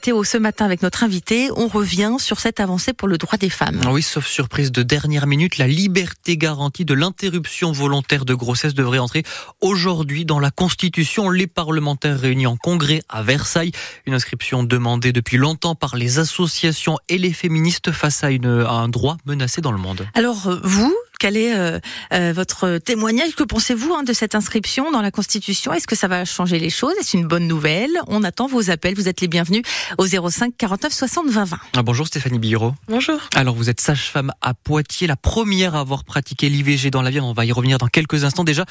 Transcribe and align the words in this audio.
Théo, 0.00 0.24
ce 0.24 0.38
matin 0.38 0.64
avec 0.64 0.80
notre 0.80 1.04
invité, 1.04 1.50
on 1.54 1.68
revient 1.68 2.14
sur 2.18 2.40
cette 2.40 2.60
avancée 2.60 2.94
pour 2.94 3.08
le 3.08 3.18
droit 3.18 3.36
des 3.36 3.50
femmes. 3.50 3.78
Oui, 3.90 4.00
sauf 4.00 4.26
surprise 4.26 4.72
de 4.72 4.82
dernière 4.82 5.26
minute, 5.26 5.58
la 5.58 5.66
liberté 5.66 6.38
garantie 6.38 6.86
de 6.86 6.94
l'interruption 6.94 7.72
volontaire 7.72 8.24
de 8.24 8.32
grossesse 8.32 8.72
devrait 8.72 8.96
entrer 8.96 9.22
aujourd'hui 9.60 10.24
dans 10.24 10.40
la 10.40 10.50
Constitution. 10.50 11.28
Les 11.28 11.46
parlementaires 11.46 12.18
réunis 12.18 12.46
en 12.46 12.56
congrès 12.56 13.02
à 13.10 13.22
Versailles, 13.22 13.72
une 14.06 14.14
inscription 14.14 14.62
demandée 14.62 15.12
depuis 15.12 15.36
longtemps 15.36 15.74
par 15.74 15.94
les 15.94 16.18
associations 16.18 16.96
et 17.10 17.18
les 17.18 17.34
féministes 17.34 17.92
face 17.92 18.24
à, 18.24 18.30
une, 18.30 18.46
à 18.46 18.72
un 18.72 18.88
droit 18.88 19.18
menacé 19.26 19.60
dans 19.60 19.72
le 19.72 19.78
monde. 19.78 20.08
Alors 20.14 20.58
vous, 20.62 20.96
quel 21.18 21.36
est 21.36 21.54
euh, 21.54 21.78
euh, 22.12 22.32
votre 22.34 22.78
témoignage? 22.78 23.34
Que 23.34 23.44
pensez-vous 23.44 23.94
hein, 23.94 24.02
de 24.02 24.12
cette 24.12 24.34
inscription 24.34 24.90
dans 24.90 25.02
la 25.02 25.10
Constitution? 25.10 25.72
Est-ce 25.72 25.86
que 25.86 25.96
ça 25.96 26.08
va 26.08 26.24
changer 26.24 26.58
les 26.58 26.70
choses? 26.70 26.94
Est-ce 27.00 27.16
une 27.16 27.26
bonne 27.26 27.46
nouvelle? 27.46 27.90
On 28.06 28.22
attend 28.24 28.46
vos 28.46 28.70
appels. 28.70 28.94
Vous 28.94 29.08
êtes 29.08 29.20
les 29.20 29.28
bienvenus 29.28 29.62
au 29.98 30.06
05 30.06 30.54
49 30.56 30.92
60 30.92 31.28
20 31.28 31.44
20. 31.44 31.58
Ah, 31.76 31.82
bonjour 31.82 32.06
Stéphanie 32.06 32.38
Billero. 32.38 32.74
Bonjour. 32.88 33.18
Alors 33.34 33.54
vous 33.54 33.70
êtes 33.70 33.80
sage-femme 33.80 34.32
à 34.40 34.54
Poitiers, 34.54 35.06
la 35.06 35.16
première 35.16 35.74
à 35.74 35.80
avoir 35.80 36.04
pratiqué 36.04 36.48
l'IVG 36.48 36.90
dans 36.90 37.02
la 37.02 37.10
vie. 37.10 37.20
On 37.20 37.32
va 37.32 37.44
y 37.44 37.52
revenir 37.52 37.78
dans 37.78 37.88
quelques 37.88 38.24
instants. 38.24 38.44
Déjà, 38.44 38.64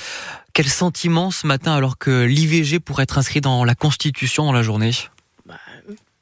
quel 0.53 0.67
sentiment 0.67 1.31
ce 1.31 1.47
matin 1.47 1.73
alors 1.73 1.97
que 1.97 2.23
l'IVG 2.23 2.79
pourrait 2.79 3.03
être 3.03 3.17
inscrit 3.17 3.41
dans 3.41 3.63
la 3.63 3.75
Constitution 3.75 4.45
dans 4.45 4.51
la 4.51 4.63
journée? 4.63 4.91
Bah, 5.45 5.55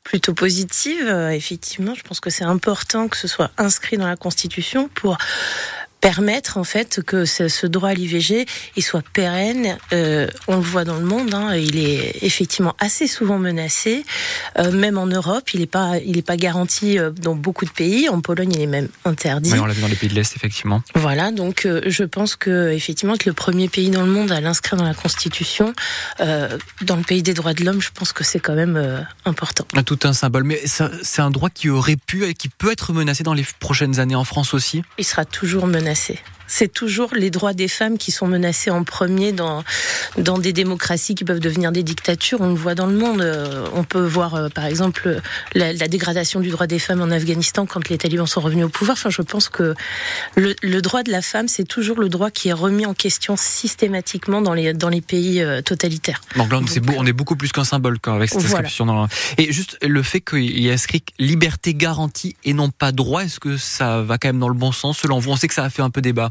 plutôt 0.04 0.34
positive, 0.34 1.08
euh, 1.08 1.30
effectivement. 1.30 1.96
Je 1.96 2.04
pense 2.04 2.20
que 2.20 2.30
c'est 2.30 2.44
important 2.44 3.08
que 3.08 3.18
ce 3.18 3.28
soit 3.28 3.52
inscrit 3.58 3.98
dans 3.98 4.08
la 4.08 4.16
Constitution 4.18 4.90
pour 4.94 5.18
permettre 6.04 6.58
en 6.58 6.66
fait 6.66 7.02
que 7.02 7.24
ce, 7.24 7.66
droit 7.66 7.90
à 7.90 7.94
l'IVG 7.94 8.46
il 8.76 8.84
soit 8.84 9.02
pérenne. 9.14 9.78
Euh, 9.94 10.28
on 10.48 10.58
le 10.58 10.62
voit 10.62 10.84
dans 10.84 10.98
le 10.98 11.06
monde, 11.06 11.34
hein, 11.34 11.56
il 11.56 11.78
est 11.78 12.18
effectivement 12.22 12.76
assez 12.78 13.08
souvent 13.08 13.40
menacé, 13.40 14.04
euh, 14.60 14.74
même 14.74 14.98
en 14.98 15.06
Europe, 15.06 15.54
il 15.54 15.62
n'est 15.62 15.66
pas, 15.66 16.00
il 16.06 16.18
est 16.18 16.28
pas 16.28 16.36
garanti 16.36 17.00
euh, 17.00 17.12
dans 17.12 17.36
beaucoup 17.36 17.64
de 17.64 17.70
pays. 17.70 18.10
En 18.10 18.20
Pologne, 18.20 18.52
il 18.54 18.62
est 18.62 18.68
même 18.68 18.90
interdit. 19.06 19.54
Oui, 19.54 19.60
on 19.60 19.66
l'a 19.66 19.74
vu 19.74 19.82
dans 19.82 19.88
les 19.88 19.96
pays 19.96 20.10
de 20.10 20.14
l'Est, 20.14 20.36
effectivement. 20.36 20.84
Voilà, 20.94 21.32
donc 21.32 21.66
euh, 21.66 21.82
je 21.86 22.04
pense 22.04 22.36
que 22.36 22.74
effectivement 22.74 23.16
être 23.16 23.26
le 23.26 23.34
premier 23.34 23.70
pays 23.70 23.90
dans 23.90 24.04
le 24.04 24.12
monde 24.12 24.34
à 24.34 24.42
l'inscrire 24.42 24.78
dans 24.78 24.84
la 24.84 24.94
Constitution, 24.94 25.74
dans 26.20 26.96
le 26.98 27.04
pays 27.04 27.24
des 27.24 27.34
droits 27.34 27.54
de 27.54 27.64
l'homme, 27.64 27.82
je 27.82 27.92
pense 27.94 28.12
que 28.12 28.26
c'est 28.26 28.42
quand 28.42 28.56
même 28.56 29.06
important. 29.24 29.66
Ah, 29.76 29.84
tout 29.84 30.00
un 30.04 30.12
symbole, 30.14 30.44
mais 30.44 30.62
c'est 30.66 31.22
un 31.22 31.32
droit 31.32 31.50
qui 31.50 31.70
aurait 31.70 31.96
pu 31.96 32.26
et 32.26 32.34
qui 32.34 32.50
peut 32.50 32.74
être 32.74 32.92
menacé 32.92 33.24
dans 33.24 33.34
les 33.34 33.46
prochaines 33.60 34.00
années 34.00 34.16
en 34.16 34.26
France 34.26 34.54
aussi? 34.54 34.84
Il 34.98 35.06
sera 35.06 35.24
toujours 35.24 35.68
menacé 35.68 35.93
intéressé 35.94 36.20
c'est 36.54 36.72
toujours 36.72 37.16
les 37.16 37.32
droits 37.32 37.54
des 37.54 37.68
femmes 37.68 37.98
qui 37.98 38.12
sont 38.12 38.28
menacés 38.28 38.70
en 38.70 38.84
premier 38.84 39.32
dans, 39.32 39.64
dans 40.20 40.38
des 40.38 40.54
démocraties 40.54 41.16
qui 41.16 41.24
peuvent 41.24 41.40
devenir 41.40 41.72
des 41.72 41.82
dictatures. 41.82 42.42
On 42.42 42.50
le 42.50 42.54
voit 42.54 42.76
dans 42.76 42.86
le 42.86 42.96
monde. 42.96 43.22
Euh, 43.22 43.66
on 43.74 43.84
peut 43.84 44.06
voir, 44.06 44.36
euh, 44.36 44.50
par 44.50 44.66
exemple, 44.66 45.20
la, 45.56 45.74
dégradation 45.88 46.42
du 46.42 46.52
droit 46.52 46.68
des 46.68 46.78
femmes 46.78 47.02
en 47.02 47.10
Afghanistan 47.10 47.66
quand 47.66 47.90
les 47.90 47.98
talibans 47.98 48.28
sont 48.28 48.40
revenus 48.40 48.66
au 48.66 48.70
pouvoir. 48.70 48.98
Enfin, 49.00 49.10
je 49.10 49.24
pense 49.24 49.50
que 49.50 49.74
le, 50.36 50.82
droit 50.82 51.02
de 51.02 51.12
la 51.12 51.24
femme, 51.24 51.48
c'est 51.48 51.64
toujours 51.64 52.00
le 52.00 52.08
droit 52.08 52.30
qui 52.30 52.50
est 52.50 52.54
remis 52.54 52.86
en 52.86 52.94
question 52.94 53.36
systématiquement 53.36 54.40
dans 54.44 54.54
les, 54.54 54.74
dans 54.74 54.90
les 54.90 55.02
pays 55.02 55.42
euh, 55.42 55.64
totalitaires. 55.64 56.22
Donc 56.36 56.52
là, 56.52 56.60
on, 56.60 56.82
beau, 56.82 56.94
on 56.98 57.06
est 57.08 57.14
beaucoup 57.14 57.36
plus 57.36 57.52
qu'un 57.52 57.64
symbole 57.64 57.98
avec 58.06 58.30
cette 58.30 58.46
inscription. 58.46 58.86
Dans 58.86 59.08
Et 59.40 59.52
juste 59.52 59.80
le 59.82 60.04
fait 60.04 60.22
qu'il 60.22 60.60
y 60.60 60.70
ait 60.70 60.74
inscrit 60.74 61.04
liberté 61.18 61.74
garantie 61.74 62.36
et 62.44 62.54
non 62.54 62.70
pas 62.70 62.92
droit, 62.92 63.24
est-ce 63.24 63.40
que 63.40 63.58
ça 63.58 64.04
va 64.04 64.20
quand 64.20 64.28
même 64.28 64.40
dans 64.40 64.50
le 64.50 64.54
bon 64.54 64.72
sens 64.72 65.00
selon 65.00 65.18
vous? 65.18 65.32
On 65.32 65.36
sait 65.36 65.48
que 65.48 65.56
ça 65.56 65.64
a 65.64 65.72
fait 65.72 65.82
un 65.82 65.90
peu 65.90 66.02
débat 66.02 66.30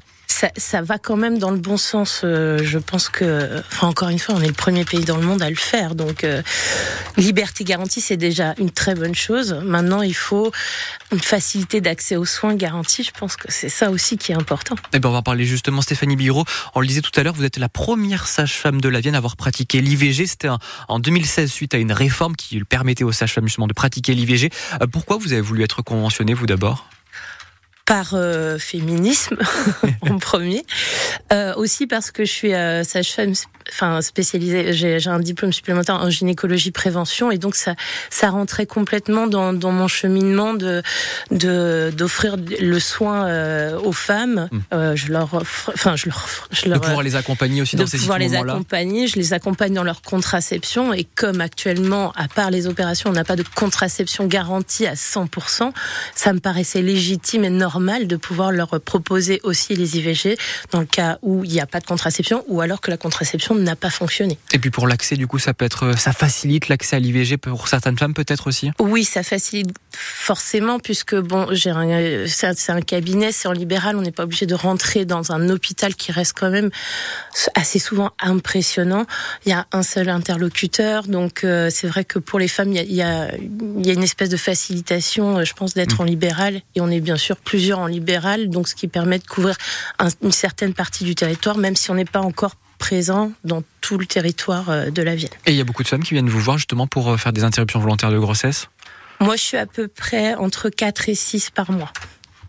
ça, 0.56 0.83
va 0.83 0.98
quand 0.98 1.16
même 1.16 1.38
dans 1.38 1.50
le 1.50 1.58
bon 1.58 1.77
sens. 1.77 2.22
Euh, 2.25 2.58
je 2.62 2.78
pense 2.78 3.08
que, 3.08 3.62
encore 3.80 4.08
une 4.08 4.19
fois, 4.19 4.34
on 4.36 4.41
est 4.41 4.47
le 4.47 4.52
premier 4.52 4.84
pays 4.84 5.05
dans 5.05 5.16
le 5.16 5.24
monde 5.24 5.42
à 5.42 5.50
le 5.50 5.56
faire. 5.56 5.94
Donc, 5.94 6.24
euh, 6.24 6.42
liberté 7.16 7.64
garantie, 7.64 8.00
c'est 8.00 8.16
déjà 8.16 8.55
une 8.58 8.70
très 8.70 8.94
bonne 8.94 9.14
chose. 9.14 9.55
Maintenant, 9.64 10.02
il 10.02 10.14
faut 10.14 10.52
une 11.12 11.20
facilité 11.20 11.80
d'accès 11.80 12.16
aux 12.16 12.24
soins 12.24 12.55
garantie. 12.55 13.02
Je 13.02 13.11
pense 13.11 13.36
que 13.36 13.47
c'est 13.50 13.69
ça 13.69 13.91
aussi 13.91 14.16
qui 14.16 14.33
est 14.33 14.36
important. 14.36 14.74
Eh 14.92 14.98
ben, 14.98 15.08
on 15.08 15.12
va 15.12 15.22
parler 15.22 15.44
justement, 15.44 15.83
Stéphanie 15.83 16.16
Biro. 16.16 16.44
On 16.74 16.80
le 16.80 16.86
disait 16.86 17.02
tout 17.02 17.18
à 17.18 17.23
l'heure, 17.23 17.34
vous 17.34 17.45
êtes 17.45 17.58
la 17.58 17.68
première 17.68 18.27
sage-femme 18.27 18.80
de 18.80 18.89
la 18.89 19.01
Vienne 19.01 19.14
à 19.14 19.18
avoir 19.18 19.36
pratiqué 19.36 19.80
l'IVG. 19.80 20.27
C'était 20.27 20.48
en 20.89 20.98
2016 20.98 21.51
suite 21.51 21.74
à 21.74 21.78
une 21.78 21.92
réforme 21.92 22.36
qui 22.36 22.62
permettait 22.64 23.05
aux 23.05 23.12
sages-femmes 23.12 23.46
justement 23.46 23.67
de 23.67 23.74
pratiquer 23.74 24.14
l'IVG. 24.14 24.51
Euh, 24.80 24.86
pourquoi 24.86 25.17
vous 25.17 25.33
avez 25.33 25.42
voulu 25.42 25.62
être 25.62 25.83
conventionnée, 25.83 26.34
vous 26.34 26.46
d'abord? 26.46 26.86
Par 27.87 28.13
euh, 28.15 28.59
féminisme 28.59 29.37
en 30.03 30.19
premier, 30.19 30.65
euh, 31.33 31.55
aussi 31.57 31.87
parce 31.87 32.11
que 32.11 32.25
je 32.25 32.31
suis 32.31 32.55
euh, 32.55 32.85
sage-femme, 32.85 33.33
enfin 33.69 34.01
spécialisée, 34.01 34.73
j'ai 34.73 35.09
un 35.09 35.19
diplôme 35.19 35.53
supplémentaire 35.53 35.97
en 35.97 36.11
gynécologie 36.11 36.70
prévention 36.70 37.31
et 37.31 37.39
donc 37.39 37.55
ça 37.55 37.75
ça 38.11 38.31
rentrait 38.31 38.67
complètement 38.67 39.27
dans, 39.27 39.53
dans 39.53 39.73
mon 39.73 39.89
cheminement 39.89 40.55
de 40.55 40.83
d'offrir 41.31 42.37
le 42.37 42.81
soin 42.81 43.27
euh, 43.27 43.79
aux 43.81 43.93
femmes. 43.93 44.49
Hmm. 44.51 44.61
Euh, 44.73 44.97
je 44.97 45.13
leur, 45.13 45.35
enfin 45.35 45.97
je 45.97 46.07
leur, 46.07 46.49
je 46.51 46.69
leur, 46.69 46.79
de 46.79 46.85
pouvoir 46.85 47.03
les 47.03 47.17
accompagner 47.17 47.63
aussi 47.63 47.77
dans 47.77 47.87
ces 47.87 47.99
moments-là. 47.99 48.25
pouvoir 48.25 48.45
les 48.45 48.53
accompagner, 48.53 49.07
je 49.07 49.17
les 49.17 49.33
accompagne 49.33 49.75
dans 49.75 49.85
leur 49.85 50.03
contraception 50.03 50.93
et 50.93 51.05
comme 51.05 51.41
actuellement, 51.41 52.13
à 52.13 52.29
part 52.29 52.51
les 52.51 52.67
opérations, 52.67 53.11
on 53.11 53.13
n'a 53.13 53.25
pas 53.25 53.37
de 53.37 53.45
contraception 53.55 54.27
garantie 54.27 54.87
à 54.87 54.95
100%, 54.95 55.73
ça 56.14 56.33
me 56.33 56.41
paraissait 56.41 56.83
légitime 56.83 57.45
et 57.45 57.51
normal 57.51 57.71
normal 57.72 58.06
de 58.06 58.16
pouvoir 58.16 58.52
leur 58.52 58.80
proposer 58.80 59.40
aussi 59.44 59.74
les 59.74 59.96
IVG 59.96 60.36
dans 60.72 60.80
le 60.80 60.86
cas 60.86 61.18
où 61.22 61.42
il 61.44 61.50
n'y 61.50 61.60
a 61.60 61.66
pas 61.66 61.80
de 61.80 61.86
contraception 61.86 62.44
ou 62.48 62.60
alors 62.60 62.80
que 62.80 62.90
la 62.90 62.98
contraception 62.98 63.55
n'a 63.55 63.77
pas 63.77 63.88
fonctionné. 63.88 64.38
Et 64.52 64.58
puis 64.58 64.70
pour 64.70 64.86
l'accès, 64.86 65.16
du 65.16 65.27
coup, 65.27 65.38
ça 65.38 65.55
peut 65.55 65.64
être, 65.64 65.98
ça 65.98 66.12
facilite 66.12 66.68
l'accès 66.68 66.96
à 66.96 66.98
l'IVG 66.98 67.38
pour 67.38 67.68
certaines 67.68 67.96
femmes 67.98 68.12
peut-être 68.12 68.46
aussi? 68.46 68.70
Oui, 68.78 69.05
ça 69.05 69.22
facilite 69.22 69.70
forcément 69.90 70.78
puisque 70.80 71.14
bon, 71.14 71.48
c'est 71.55 72.70
un 72.70 72.80
cabinet, 72.83 73.33
c'est 73.33 73.48
en 73.48 73.52
libéral, 73.52 73.96
on 73.96 74.02
n'est 74.02 74.12
pas 74.12 74.24
obligé 74.24 74.44
de 74.44 74.54
rentrer 74.54 75.06
dans 75.06 75.33
un 75.33 75.48
hôpital 75.48 75.94
qui 75.94 76.12
reste 76.12 76.34
quand 76.39 76.50
même 76.50 76.70
assez 77.54 77.78
souvent 77.78 78.10
impressionnant. 78.20 79.06
Il 79.46 79.50
y 79.50 79.52
a 79.52 79.66
un 79.72 79.83
seul 79.83 80.10
interlocuteur, 80.10 81.04
donc 81.04 81.44
euh, 81.44 81.70
c'est 81.70 81.86
vrai 81.86 82.04
que 82.04 82.18
pour 82.18 82.39
les 82.39 82.48
femmes, 82.48 82.72
il 82.72 82.92
y 82.92 83.02
a, 83.02 83.34
il 83.34 83.86
y 83.86 83.92
une 83.92 84.02
espèce 84.02 84.28
de 84.28 84.36
facilitation, 84.36 85.39
euh, 85.39 85.44
je 85.44 85.54
pense, 85.54 85.74
d'être 85.74 85.98
mmh. 85.98 86.02
en 86.02 86.04
libéral 86.04 86.62
et 86.74 86.80
on 86.80 86.90
est 86.90 87.00
bien 87.00 87.16
sûr 87.16 87.36
plus 87.36 87.61
en 87.70 87.86
libéral, 87.86 88.48
donc 88.48 88.68
ce 88.68 88.74
qui 88.74 88.89
permet 88.89 89.18
de 89.18 89.27
couvrir 89.27 89.56
une 90.23 90.33
certaine 90.33 90.74
partie 90.74 91.05
du 91.05 91.14
territoire, 91.14 91.56
même 91.56 91.77
si 91.77 91.90
on 91.90 91.95
n'est 91.95 92.05
pas 92.05 92.20
encore 92.20 92.56
présent 92.78 93.30
dans 93.45 93.62
tout 93.80 93.96
le 93.96 94.06
territoire 94.06 94.68
euh, 94.68 94.90
de 94.90 95.02
la 95.02 95.14
ville. 95.14 95.28
Et 95.46 95.52
il 95.52 95.56
y 95.56 95.61
a 95.61 95.64
beaucoup 95.64 95.84
de 95.84 95.89
femmes 95.89 96.02
qui 96.02 96.14
viennent 96.14 96.28
vous 96.28 96.40
voir 96.40 96.58
justement 96.58 96.89
pour 96.89 97.11
euh, 97.11 97.17
faire 97.17 97.33
des 97.33 97.45
interruptions 97.45 97.78
volontaires 97.78 98.11
de 98.11 98.18
grossesse? 98.18 98.68
Moi, 99.20 99.36
je 99.36 99.42
suis 99.42 99.56
à 99.56 99.67
peu 99.67 99.86
près 99.86 100.34
entre 100.34 100.68
4 100.68 101.08
et 101.08 101.14
6 101.14 101.51
par 101.51 101.70
mois. 101.70 101.92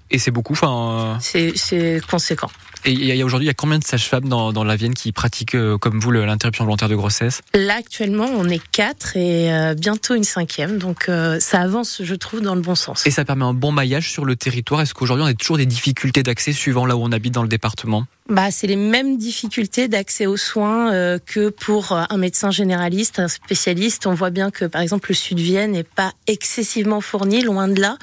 Et 0.09 0.17
c'est 0.17 0.31
beaucoup 0.31 0.53
enfin... 0.53 1.19
Euh, 1.35 1.51
c'est 1.55 2.01
conséquent. 2.09 2.49
Et 2.85 3.23
aujourd'hui, 3.23 3.45
il 3.45 3.47
y 3.47 3.51
a 3.51 3.53
combien 3.53 3.79
de 3.79 3.83
sages-femmes 3.83 4.27
dans, 4.27 4.51
dans, 4.51 4.63
la 4.63 4.75
Vienne 4.75 4.93
qui 4.93 5.11
pratiquent, 5.11 5.55
euh, 5.55 5.77
comme 5.77 5.99
vous, 5.99 6.11
l'interruption 6.11 6.65
volontaire 6.65 6.89
de 6.89 6.95
grossesse? 6.95 7.41
Là, 7.53 7.75
actuellement, 7.75 8.25
on 8.25 8.49
est 8.49 8.61
quatre 8.71 9.15
et 9.15 9.53
euh, 9.53 9.73
bientôt 9.73 10.15
une 10.15 10.23
cinquième. 10.23 10.77
Donc, 10.77 11.07
euh, 11.07 11.39
ça 11.39 11.61
avance, 11.61 12.01
je 12.03 12.15
trouve, 12.15 12.41
dans 12.41 12.55
le 12.55 12.61
bon 12.61 12.75
sens. 12.75 13.05
Et 13.07 13.11
ça 13.11 13.23
permet 13.23 13.45
un 13.45 13.53
bon 13.53 13.71
maillage 13.71 14.11
sur 14.11 14.25
le 14.25 14.35
territoire. 14.35 14.81
Est-ce 14.81 14.93
qu'aujourd'hui, 14.93 15.23
on 15.23 15.27
a 15.27 15.33
toujours 15.33 15.57
des 15.57 15.65
difficultés 15.65 16.23
d'accès 16.23 16.51
suivant 16.51 16.85
là 16.85 16.97
où 16.97 17.03
on 17.03 17.11
habite 17.11 17.33
dans 17.33 17.43
le 17.43 17.49
département? 17.49 18.05
Bah, 18.29 18.51
c'est 18.51 18.67
les 18.67 18.77
mêmes 18.77 19.17
difficultés 19.17 19.89
d'accès 19.89 20.27
aux 20.27 20.37
soins 20.37 20.93
euh, 20.93 21.19
que 21.25 21.49
pour 21.49 21.91
un 21.91 22.17
médecin 22.17 22.51
généraliste, 22.51 23.19
un 23.19 23.27
spécialiste. 23.27 24.07
On 24.07 24.13
voit 24.13 24.29
bien 24.29 24.49
que, 24.49 24.63
par 24.63 24.81
exemple, 24.81 25.11
le 25.11 25.15
Sud-Vienne 25.15 25.73
n'est 25.73 25.83
pas 25.83 26.13
excessivement 26.27 27.01
fourni, 27.01 27.41
loin 27.41 27.67
de 27.67 27.81
là, 27.81 27.97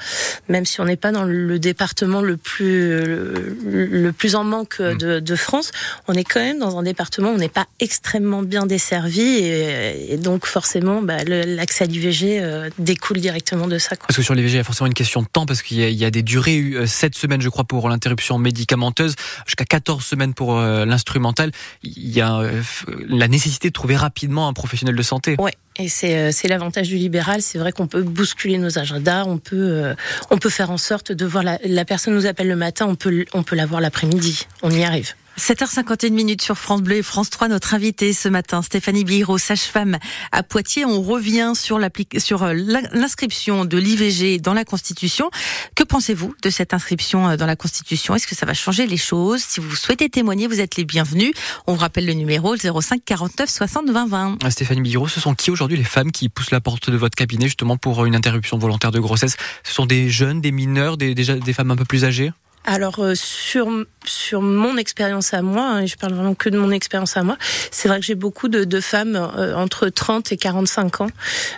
même 0.47 0.65
si 0.65 0.79
on 0.79 0.85
n'est 0.85 0.95
pas 0.95 1.11
dans 1.11 1.23
le 1.23 1.57
département 1.57 2.21
le 2.21 2.37
plus 2.37 3.03
le, 3.03 4.11
plus 4.11 4.35
en 4.35 4.43
manque 4.43 4.70
mm. 4.79 4.97
de, 4.97 5.19
de, 5.19 5.35
France. 5.35 5.71
On 6.07 6.13
est 6.13 6.23
quand 6.23 6.39
même 6.39 6.59
dans 6.59 6.77
un 6.77 6.83
département 6.83 7.31
où 7.31 7.35
on 7.35 7.37
n'est 7.37 7.49
pas 7.49 7.67
extrêmement 7.79 8.43
bien 8.43 8.65
desservi 8.65 9.21
et, 9.21 10.13
et 10.13 10.17
donc 10.17 10.45
forcément, 10.45 11.01
bah, 11.01 11.23
l'accès 11.23 11.85
à 11.85 11.87
l'IVG 11.87 12.39
euh, 12.41 12.69
découle 12.77 13.19
directement 13.19 13.67
de 13.67 13.77
ça. 13.77 13.95
Quoi. 13.95 14.07
Parce 14.07 14.17
que 14.17 14.23
sur 14.23 14.35
l'IVG, 14.35 14.53
il 14.53 14.57
y 14.57 14.59
a 14.59 14.63
forcément 14.63 14.87
une 14.87 14.93
question 14.93 15.21
de 15.21 15.27
temps 15.27 15.45
parce 15.45 15.61
qu'il 15.61 15.79
y, 15.79 15.93
y, 15.93 16.05
a 16.05 16.11
des 16.11 16.23
durées, 16.23 16.85
7 16.85 17.13
euh, 17.15 17.19
semaines, 17.19 17.41
je 17.41 17.49
crois, 17.49 17.63
pour 17.63 17.89
l'interruption 17.89 18.37
médicamenteuse, 18.37 19.15
jusqu'à 19.45 19.65
14 19.65 20.03
semaine 20.03 20.33
pour 20.33 20.59
euh, 20.59 20.85
l'instrumental, 20.85 21.51
il 21.83 22.09
y 22.09 22.21
a 22.21 22.39
euh, 22.39 22.61
la 23.07 23.27
nécessité 23.27 23.69
de 23.69 23.73
trouver 23.73 23.95
rapidement 23.95 24.47
un 24.47 24.53
professionnel 24.53 24.95
de 24.95 25.03
santé. 25.03 25.35
Ouais. 25.39 25.53
Et 25.77 25.87
euh, 26.03 26.31
c'est 26.33 26.47
l'avantage 26.47 26.89
du 26.89 26.97
libéral, 26.97 27.41
c'est 27.41 27.57
vrai 27.57 27.71
qu'on 27.71 27.87
peut 27.87 28.01
bousculer 28.01 28.57
nos 28.57 28.77
agendas, 28.77 29.23
on 29.25 29.37
peut 29.37 29.95
on 30.29 30.37
peut 30.37 30.49
faire 30.49 30.69
en 30.69 30.77
sorte 30.77 31.11
de 31.11 31.25
voir 31.25 31.43
la, 31.43 31.59
la 31.63 31.85
personne 31.85 32.13
nous 32.13 32.25
appelle 32.25 32.49
le 32.49 32.57
matin, 32.57 32.85
on 32.87 32.95
peut 32.95 33.25
on 33.33 33.43
peut 33.43 33.55
la 33.55 33.65
voir 33.65 33.79
l'après-midi, 33.79 34.47
on 34.63 34.71
y 34.71 34.83
arrive. 34.83 35.13
7h51 35.39 36.11
minutes 36.11 36.41
sur 36.41 36.57
France 36.57 36.81
Bleu 36.81 36.97
et 36.97 37.03
France 37.03 37.29
3. 37.29 37.47
Notre 37.47 37.73
invitée 37.73 38.13
ce 38.13 38.27
matin, 38.27 38.61
Stéphanie 38.61 39.03
Biro, 39.03 39.37
sage-femme 39.37 39.97
à 40.31 40.43
Poitiers. 40.43 40.85
On 40.85 41.01
revient 41.01 41.53
sur 41.55 41.77
euh, 41.77 42.53
l'inscription 42.53 43.65
de 43.65 43.77
l'IVG 43.77 44.39
dans 44.39 44.53
la 44.53 44.65
Constitution. 44.65 45.31
Que 45.75 45.83
pensez-vous 45.83 46.35
de 46.43 46.49
cette 46.49 46.73
inscription 46.73 47.29
euh, 47.29 47.37
dans 47.37 47.45
la 47.45 47.55
Constitution? 47.55 48.13
Est-ce 48.13 48.27
que 48.27 48.35
ça 48.35 48.45
va 48.45 48.53
changer 48.53 48.85
les 48.87 48.97
choses? 48.97 49.41
Si 49.41 49.59
vous 49.59 49.75
souhaitez 49.75 50.09
témoigner, 50.09 50.47
vous 50.47 50.59
êtes 50.59 50.75
les 50.75 50.85
bienvenus. 50.85 51.31
On 51.65 51.73
vous 51.73 51.79
rappelle 51.79 52.05
le 52.05 52.13
numéro 52.13 52.55
05 52.55 53.01
49 53.03 53.49
60 53.49 53.89
20 53.89 54.07
20. 54.07 54.49
Stéphanie 54.49 54.81
Biro, 54.81 55.07
ce 55.07 55.19
sont 55.19 55.33
qui 55.33 55.49
aujourd'hui 55.49 55.77
les 55.77 55.83
femmes 55.83 56.11
qui 56.11 56.29
poussent 56.29 56.51
la 56.51 56.61
porte 56.61 56.89
de 56.89 56.97
votre 56.97 57.15
cabinet 57.15 57.45
justement 57.45 57.77
pour 57.77 58.05
une 58.05 58.15
interruption 58.15 58.57
volontaire 58.57 58.91
de 58.91 58.99
grossesse? 58.99 59.37
Ce 59.63 59.73
sont 59.73 59.85
des 59.85 60.09
jeunes, 60.09 60.41
des 60.41 60.51
mineurs, 60.51 60.97
des 60.97 61.53
femmes 61.53 61.71
un 61.71 61.75
peu 61.75 61.85
plus 61.85 62.05
âgées? 62.05 62.31
Alors 62.65 62.99
euh, 62.99 63.15
sur 63.15 63.67
sur 64.05 64.41
mon 64.41 64.77
expérience 64.77 65.33
à 65.33 65.41
moi, 65.41 65.63
hein, 65.63 65.81
et 65.81 65.87
je 65.87 65.95
parle 65.97 66.13
vraiment 66.13 66.33
que 66.33 66.49
de 66.49 66.57
mon 66.57 66.71
expérience 66.71 67.17
à 67.17 67.23
moi, 67.23 67.37
c'est 67.69 67.87
vrai 67.87 67.99
que 67.99 68.05
j'ai 68.05 68.15
beaucoup 68.15 68.47
de, 68.47 68.63
de 68.63 68.81
femmes 68.81 69.15
euh, 69.15 69.55
entre 69.55 69.89
30 69.89 70.31
et 70.31 70.37
45 70.37 71.01
ans 71.01 71.07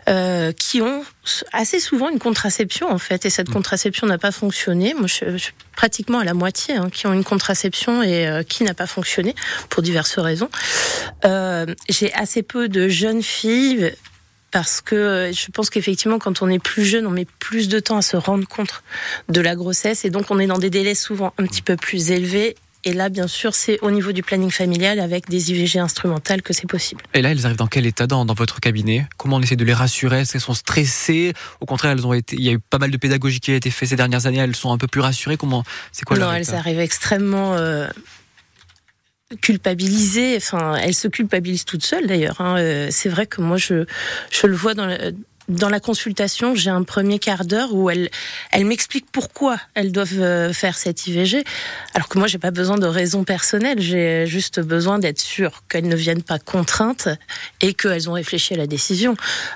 euh, 0.10 0.52
qui 0.52 0.82
ont 0.82 1.04
assez 1.54 1.80
souvent 1.80 2.10
une 2.10 2.20
contraception 2.20 2.92
en 2.92 2.98
fait, 2.98 3.26
et 3.26 3.30
cette 3.30 3.50
mmh. 3.50 3.54
contraception 3.54 4.08
n'a 4.08 4.18
pas 4.18 4.32
fonctionné. 4.32 4.94
Moi, 4.94 5.08
je, 5.08 5.38
suis 5.38 5.54
pratiquement 5.76 6.20
à 6.20 6.24
la 6.24 6.34
moitié 6.34 6.76
hein, 6.76 6.90
qui 6.92 7.08
ont 7.08 7.14
une 7.14 7.24
contraception 7.24 8.04
et 8.04 8.28
euh, 8.28 8.44
qui 8.44 8.64
n'a 8.64 8.74
pas 8.74 8.88
fonctionné 8.88 9.36
pour 9.70 9.84
diverses 9.84 10.20
raisons. 10.20 10.50
j'ai 11.90 12.14
assez 12.14 12.44
peu 12.44 12.68
de 12.68 12.88
jeunes 12.90 13.24
filles 13.24 13.94
parce 14.54 14.82
que 14.82 14.96
euh, 14.96 15.34
je 15.34 15.50
pense 15.52 15.72
qu'effectivement, 15.72 16.20
quand 16.20 16.44
on 16.44 16.48
est 16.48 16.60
plus 16.60 16.86
jeune, 16.86 17.08
on 17.08 17.10
met 17.10 17.26
plus 17.40 17.68
de 17.68 17.80
temps 17.80 17.98
à 17.98 18.02
se 18.04 18.16
rendre 18.16 18.48
compte 18.48 18.84
de 19.28 19.42
la 19.42 19.56
grossesse 19.56 20.06
et 20.06 20.12
donc 20.12 20.30
on 20.30 20.38
est 20.38 20.46
dans 20.46 20.60
des 20.60 20.70
délais 20.70 20.94
souvent 20.96 21.34
un 21.40 21.48
petit 21.48 21.64
peu 21.64 21.76
plus 21.76 22.12
élevés. 22.12 22.56
Et 22.86 22.94
là, 22.94 23.10
bien 23.10 23.28
sûr, 23.28 23.56
c'est 23.56 23.80
au 23.82 23.90
niveau 23.90 24.12
du 24.12 24.22
planning 24.22 24.52
familial 24.52 25.00
avec 25.00 25.28
des 25.28 25.52
IVG 25.52 25.80
instrumentales 25.80 26.42
que 26.42 26.54
c'est 26.54 26.68
possible. 26.68 27.02
Et 27.14 27.22
là, 27.22 27.32
elles 27.32 27.46
arrivent 27.46 27.58
dans 27.58 27.68
quel 27.68 27.86
état 27.86 28.08
dans, 28.08 28.26
dans 28.26 28.34
votre 28.34 28.60
cabinet? 28.60 29.08
Comment 29.18 29.38
on 29.38 29.42
essaie 29.42 29.56
de 29.56 29.64
les 29.64 29.74
rassurer? 29.74 30.20
Est-ce 30.20 30.34
qu'elles 30.34 30.42
sont 30.42 30.54
stressées? 30.54 31.34
Au 31.60 31.66
contraire, 31.66 31.94
elles 31.94 32.06
ont 32.06 32.14
été. 32.14 32.36
Il 32.36 32.44
y 32.44 32.50
a 32.50 32.52
eu 32.52 32.60
pas 32.60 32.78
mal 32.78 32.92
de 32.92 32.98
pédagogie 32.98 33.40
qui 33.40 33.52
a 33.52 33.56
été 33.56 33.72
faite 33.72 33.90
ces 33.90 33.96
dernières 33.96 34.28
années. 34.28 34.40
Elles 34.40 34.56
sont 34.56 34.72
un 34.72 34.78
peu 34.78 34.88
plus 34.88 35.02
rassurées. 35.02 35.38
Comment 35.38 35.64
C'est 35.92 36.04
quoi 36.04 36.18
Non, 36.18 36.32
elles 36.32 36.54
arrivent 36.54 36.82
extrêmement 36.82 37.54
euh, 37.54 37.88
culpabilisée. 39.42 40.36
Enfin, 40.38 40.76
elle 40.76 40.94
se 40.94 41.08
culpabilise 41.08 41.66
toute 41.66 41.84
seule 41.84 42.08
d'ailleurs. 42.08 42.42
Hein. 42.42 42.58
Euh, 42.58 42.88
c'est 42.92 43.10
vrai 43.10 43.26
que 43.26 43.42
moi, 43.42 43.58
je, 43.58 43.86
je 44.32 44.48
le 44.48 44.56
vois 44.56 44.74
dans, 44.74 44.88
dans 45.50 45.70
la 45.70 45.80
consultation, 45.80 46.56
j'ai 46.56 46.70
un 46.70 46.84
premier 46.84 47.20
quart 47.20 47.46
d'heure 47.46 47.74
où 47.74 47.90
elle, 47.90 48.10
elle 48.52 48.66
m'explique 48.66 49.06
pourquoi 49.12 49.58
elles 49.74 49.92
doivent 49.92 50.20
euh, 50.20 50.54
faire 50.54 50.78
cette 50.78 51.06
IVG, 51.08 51.44
alors 51.94 52.08
que 52.08 52.18
moi 52.18 52.28
j'ai 52.28 52.38
pas 52.38 52.52
besoin 52.52 52.78
de 52.78 52.86
raison 52.86 53.24
personnelle, 53.24 53.80
j'ai 53.80 54.26
juste 54.26 54.60
besoin 54.60 55.00
d'être 55.00 55.20
sûre 55.20 55.64
qu'elles 55.70 55.88
ne 55.88 55.96
viennent 55.96 56.24
pas 56.24 56.40
contraintes 56.40 57.10
et 57.62 57.74
qu'elles 57.74 58.10
ont 58.10 58.14
réfléchi 58.14 58.54
à 58.54 58.58
la 58.58 58.68
décision. 58.68 59.16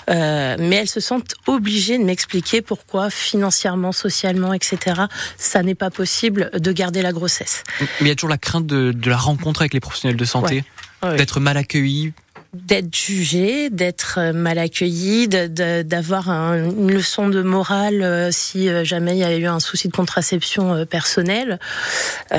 Euh, 0.10 0.56
mais 0.60 0.78
elles 0.78 0.90
se 0.90 1.00
sentent 1.00 1.36
obligées 1.46 1.98
de 1.98 2.04
m'expliquer 2.04 2.62
pourquoi 2.62 3.10
financièrement, 3.10 3.92
socialement, 3.92 4.54
etc. 4.54 5.02
Ça 5.38 5.64
n'est 5.64 5.76
pas 5.76 5.90
possible 5.90 6.52
de 6.54 6.72
garder 6.72 7.02
la 7.02 7.14
grossesse. 7.14 7.64
Mais 7.80 7.88
il 8.02 8.08
y 8.08 8.12
a 8.12 8.16
toujours 8.16 8.30
la 8.30 8.38
crainte 8.38 8.68
de, 8.68 8.92
de 8.92 9.10
la 9.10 9.18
rencontre 9.18 9.62
avec 9.62 9.74
les 9.74 9.80
professionnels 9.80 10.18
de 10.18 10.26
santé, 10.26 10.64
d'être 11.04 11.40
mal 11.40 11.58
accueillis 11.58 12.14
d'être 12.54 12.96
jugé, 12.96 13.70
d'être 13.70 14.32
mal 14.34 14.58
accueilli, 14.58 15.28
d'avoir 15.28 16.30
une 16.30 16.92
leçon 16.92 17.30
de 17.30 17.42
morale 17.42 18.02
euh, 18.02 18.30
si 18.32 18.70
euh, 18.70 18.84
jamais 18.84 19.16
il 19.16 19.20
y 19.20 19.24
a 19.24 19.36
eu 19.36 19.46
un 19.46 19.60
souci 19.60 19.88
de 19.88 19.94
contraception 19.94 20.74
euh, 20.74 20.86
personnelle. 20.86 21.60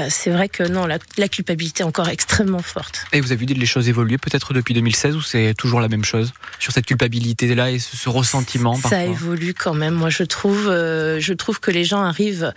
C'est 0.09 0.31
vrai 0.31 0.49
que 0.49 0.63
non, 0.63 0.87
la, 0.87 1.29
culpabilité 1.29 1.83
est 1.83 1.87
encore 1.87 2.09
extrêmement 2.19 2.63
forte. 2.63 3.05
Et 3.13 3.21
vous 3.21 3.33
avez 3.33 3.47
vu 3.47 3.55
les 3.55 3.67
choses 3.67 3.89
évoluer 3.89 4.19
peut-être 4.19 4.53
depuis 4.53 4.75
2016 4.75 5.17
ou 5.17 5.23
c'est 5.23 5.55
toujours 5.55 5.81
la 5.81 5.89
même 5.89 6.05
chose 6.05 6.33
sur 6.59 6.73
cette 6.73 6.87
culpabilité-là 6.87 7.71
et 7.71 7.79
ce, 7.79 8.09
ressentiment 8.09 8.75
Ça 8.75 9.05
évolue 9.05 9.55
quand 9.55 9.75
même. 9.75 9.95
Moi, 9.95 10.11
je 10.11 10.23
trouve, 10.23 10.67
je 10.67 11.33
trouve 11.33 11.61
que 11.61 11.71
les 11.71 11.85
gens 11.85 12.03
arrivent 12.03 12.53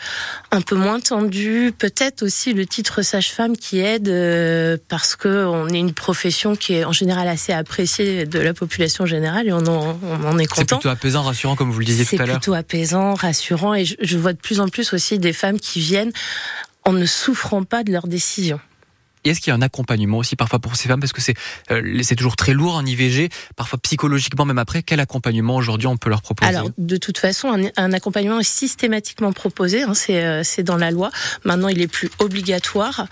un 0.51 0.61
peu 0.61 0.75
moins 0.75 0.99
tendus. 0.99 1.73
Peut-être 1.77 2.23
aussi 2.23 2.53
le 2.53 2.65
titre 2.65 3.01
sage-femme 3.01 3.57
qui 3.57 3.79
aide 3.79 4.09
parce 4.87 5.15
que 5.15 5.45
on 5.45 5.67
est 5.67 5.79
une 5.79 5.93
profession 5.93 6.55
qui 6.55 6.75
est 6.75 6.85
en 6.85 6.93
général 6.93 7.27
assez 7.27 7.40
c'est 7.41 7.53
apprécié 7.53 8.25
de 8.25 8.39
la 8.39 8.53
population 8.53 9.05
générale 9.05 9.47
et 9.47 9.53
on 9.53 9.65
en, 9.65 10.37
est 10.37 10.45
content. 10.45 10.55
C'est 10.55 10.65
plutôt 10.65 10.89
apaisant, 10.89 11.23
rassurant, 11.23 11.55
comme 11.55 11.71
vous 11.71 11.79
le 11.79 11.85
disiez 11.85 12.05
tout 12.05 12.15
à 12.15 12.19
l'heure. 12.19 12.27
C'est 12.27 12.33
plutôt 12.33 12.53
apaisant, 12.53 13.13
rassurant 13.15 13.73
et 13.73 13.85
je, 13.85 13.95
je 13.99 14.17
vois 14.17 14.33
de 14.33 14.37
plus 14.37 14.59
en 14.59 14.67
plus 14.67 14.93
aussi 14.93 15.19
des 15.19 15.33
femmes 15.33 15.59
qui 15.59 15.79
viennent 15.79 16.11
en 16.85 16.93
ne 16.93 17.05
souffrant 17.05 17.63
pas 17.63 17.83
de 17.83 17.91
leurs 17.91 18.07
décisions. 18.07 18.59
Et 19.23 19.29
est-ce 19.29 19.39
qu'il 19.39 19.51
y 19.51 19.53
a 19.53 19.55
un 19.55 19.61
accompagnement 19.61 20.17
aussi 20.17 20.35
parfois 20.35 20.59
pour 20.59 20.75
ces 20.75 20.87
femmes? 20.87 20.99
Parce 20.99 21.13
que 21.13 21.21
c'est 21.21 21.35
euh, 21.69 22.01
toujours 22.17 22.35
très 22.35 22.53
lourd 22.53 22.75
en 22.75 22.85
IVG, 22.85 23.29
parfois 23.55 23.77
psychologiquement 23.79 24.45
même 24.45 24.57
après. 24.57 24.81
Quel 24.81 24.99
accompagnement 24.99 25.55
aujourd'hui 25.55 25.87
on 25.87 25.97
peut 25.97 26.09
leur 26.09 26.21
proposer? 26.21 26.49
Alors 26.49 26.69
de 26.77 26.97
toute 26.97 27.19
façon, 27.19 27.69
un, 27.77 27.93
accompagnement 27.93 28.39
est 28.39 28.43
systématiquement 28.43 29.31
proposé, 29.31 29.83
hein, 29.83 29.93
c'est 29.93 30.23
euh, 30.23 30.41
c'est 30.43 30.63
dans 30.63 30.77
la 30.77 30.91
loi. 30.91 31.11
Maintenant, 31.43 31.67
il 31.67 31.81
est 31.81 31.87
plus 31.87 32.09
obligatoire. 32.19 33.05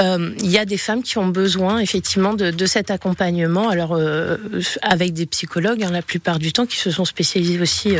Euh, 0.00 0.34
il 0.40 0.50
y 0.50 0.58
a 0.58 0.64
des 0.64 0.78
femmes 0.78 1.02
qui 1.02 1.18
ont 1.18 1.28
besoin 1.28 1.78
effectivement 1.78 2.34
de, 2.34 2.66
cet 2.66 2.90
accompagnement. 2.90 3.68
Alors 3.68 3.94
euh, 3.94 4.36
avec 4.82 5.12
des 5.12 5.26
psychologues, 5.26 5.82
hein, 5.82 5.90
la 5.90 6.02
plupart 6.02 6.38
du 6.38 6.52
temps, 6.52 6.66
qui 6.66 6.78
se 6.78 6.90
sont 6.90 7.04
spécialisés 7.04 7.60
aussi 7.60 7.96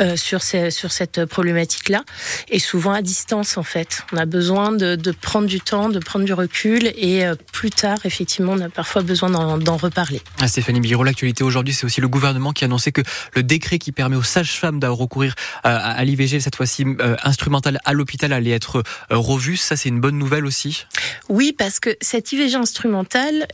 euh, 0.00 0.16
sur 0.16 0.42
cette 0.42 1.24
problématique-là, 1.24 2.04
et 2.48 2.58
souvent 2.58 2.92
à 2.92 3.02
distance 3.02 3.56
en 3.56 3.62
fait. 3.62 4.02
On 4.12 4.16
a 4.16 4.26
besoin 4.26 4.72
de, 4.72 5.12
prendre 5.12 5.46
du 5.46 5.60
temps, 5.60 5.88
de 5.88 5.98
prendre 5.98 6.24
du 6.24 6.32
recul 6.32 6.92
et 6.96 7.26
euh, 7.26 7.34
plus 7.52 7.70
tard, 7.70 7.98
effectivement, 8.04 8.52
on 8.52 8.60
a 8.60 8.68
parfois 8.68 9.02
besoin 9.02 9.30
d'en 9.30 9.76
reparler. 9.76 10.20
Ah, 10.40 10.48
Stéphanie 10.48 10.80
Biro, 10.80 11.04
l'actualité 11.04 11.44
aujourd'hui, 11.44 11.74
c'est 11.74 11.84
aussi 11.84 12.00
le 12.00 12.08
gouvernement 12.08 12.52
qui 12.52 12.64
a 12.64 12.66
annoncé 12.66 12.92
que 12.92 13.02
le 13.34 13.42
décret 13.42 13.78
qui 13.78 13.92
permet 13.92 14.16
aux 14.16 14.22
sages-femmes 14.22 14.80
de 14.80 14.86
recourir 14.86 15.34
euh, 15.66 15.78
à 15.82 16.04
l'IVG, 16.04 16.40
cette 16.40 16.56
fois-ci 16.56 16.84
euh, 17.00 17.16
instrumentale 17.22 17.80
à 17.84 17.92
l'hôpital, 17.92 18.32
allait 18.32 18.50
être 18.50 18.82
revu. 19.10 19.56
Ça, 19.56 19.76
c'est 19.76 19.88
une 19.88 20.00
bonne 20.00 20.18
nouvelle 20.18 20.46
aussi? 20.46 20.86
Oui, 21.28 21.54
parce 21.56 21.80
que 21.80 21.96
cette 22.00 22.32
IVG 22.32 22.54
instrumentale, 22.56 23.46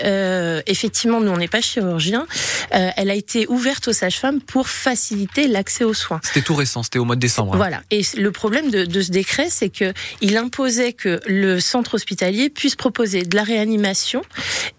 effectivement, 0.66 1.20
nous, 1.20 1.30
on 1.30 1.36
n'est 1.36 1.48
pas 1.48 1.60
chirurgien, 1.60 2.26
elle 2.70 3.10
a 3.10 3.14
été 3.14 3.46
ouverte 3.48 3.88
aux 3.88 3.92
sages-femmes 3.92 4.40
pour 4.40 4.68
faciliter 4.68 5.48
l'accès 5.48 5.84
aux 5.84 5.94
soins. 5.94 6.20
C'était 6.22 6.42
tout 6.42 6.54
récent, 6.54 6.82
c'était 6.82 6.98
au 6.98 7.04
mois 7.04 7.16
de 7.16 7.20
décembre. 7.20 7.54
Hein. 7.54 7.58
Voilà. 7.58 7.82
Et 7.90 8.02
le 8.16 8.30
problème 8.30 8.70
de, 8.70 8.84
de 8.84 9.00
ce 9.00 9.10
décret, 9.10 9.48
c'est 9.50 9.70
que 9.70 9.92
il 10.20 10.36
imposait 10.36 10.92
que 10.92 11.20
le 11.26 11.60
centre 11.60 11.94
hospitalier 11.94 12.50
puisse 12.50 12.76
proposer 12.76 13.22
de 13.22 13.36
la 13.36 13.42
réanimation 13.42 14.22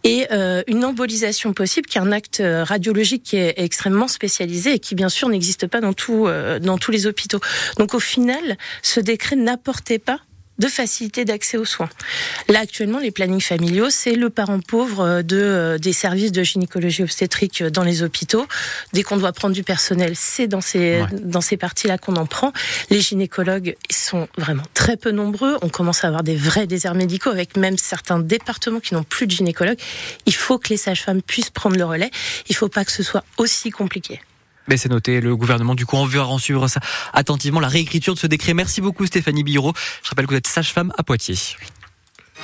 et 0.03 0.27
euh, 0.31 0.63
une 0.67 0.83
embolisation 0.85 1.53
possible, 1.53 1.87
qui 1.87 1.97
est 1.97 2.01
un 2.01 2.11
acte 2.11 2.39
euh, 2.39 2.63
radiologique 2.63 3.23
qui 3.23 3.37
est 3.37 3.55
extrêmement 3.57 4.07
spécialisé 4.07 4.73
et 4.73 4.79
qui 4.79 4.95
bien 4.95 5.09
sûr 5.09 5.29
n'existe 5.29 5.67
pas 5.67 5.81
dans, 5.81 5.93
tout, 5.93 6.27
euh, 6.27 6.59
dans 6.59 6.77
tous 6.77 6.91
les 6.91 7.07
hôpitaux. 7.07 7.39
Donc 7.77 7.93
au 7.93 7.99
final, 7.99 8.57
ce 8.81 8.99
décret 8.99 9.35
n'apportait 9.35 9.99
pas 9.99 10.19
de 10.59 10.67
facilité 10.67 11.25
d'accès 11.25 11.57
aux 11.57 11.65
soins. 11.65 11.89
Là, 12.47 12.59
actuellement, 12.59 12.99
les 12.99 13.11
plannings 13.11 13.41
familiaux, 13.41 13.89
c'est 13.89 14.15
le 14.15 14.29
parent 14.29 14.59
pauvre 14.59 15.01
euh, 15.01 15.21
de, 15.21 15.37
euh, 15.37 15.77
des 15.77 15.93
services 15.93 16.31
de 16.31 16.43
gynécologie 16.43 17.03
obstétrique 17.03 17.63
dans 17.63 17.83
les 17.83 18.03
hôpitaux. 18.03 18.45
Dès 18.93 19.03
qu'on 19.03 19.17
doit 19.17 19.33
prendre 19.33 19.53
du 19.53 19.63
personnel, 19.63 20.13
c'est 20.15 20.47
dans 20.47 20.61
ces, 20.61 21.03
dans 21.21 21.41
ces 21.41 21.57
parties-là 21.57 21.97
qu'on 21.97 22.15
en 22.15 22.25
prend. 22.25 22.53
Les 22.89 23.01
gynécologues 23.01 23.75
sont 23.89 24.27
vraiment 24.37 24.63
très 24.73 24.97
peu 24.97 25.11
nombreux. 25.11 25.57
On 25.61 25.69
commence 25.69 26.03
à 26.03 26.07
avoir 26.07 26.23
des 26.23 26.35
vrais 26.35 26.67
déserts 26.67 26.95
médicaux 26.95 27.29
avec 27.29 27.57
même 27.57 27.77
certains 27.77 28.19
départements 28.19 28.79
qui 28.79 28.93
n'ont 28.93 29.03
plus 29.03 29.27
de 29.27 29.31
gynécologues. 29.31 29.79
Il 30.25 30.35
faut 30.35 30.57
que 30.57 30.69
les 30.69 30.77
sages-femmes 30.77 31.21
puissent 31.21 31.49
prendre 31.49 31.77
le 31.77 31.85
relais. 31.85 32.11
Il 32.49 32.53
ne 32.53 32.57
faut 32.57 32.69
pas 32.69 32.85
que 32.85 32.91
ce 32.91 33.03
soit 33.03 33.23
aussi 33.37 33.71
compliqué. 33.71 34.21
Mais 34.67 34.77
c'est 34.77 34.89
noté, 34.89 35.21
le 35.21 35.35
gouvernement 35.35 35.75
du 35.75 35.85
coup 35.85 35.95
on 35.95 36.05
va 36.05 36.25
en 36.25 36.37
suivre 36.37 36.67
ça 36.67 36.79
attentivement, 37.13 37.59
la 37.59 37.67
réécriture 37.67 38.13
de 38.13 38.19
ce 38.19 38.27
décret. 38.27 38.53
Merci 38.53 38.81
beaucoup 38.81 39.05
Stéphanie 39.05 39.43
Biro. 39.43 39.73
Je 40.03 40.09
rappelle 40.09 40.25
que 40.25 40.31
vous 40.31 40.37
êtes 40.37 40.47
sage-femme 40.47 40.91
à 40.97 41.03
Poitiers. 41.03 41.35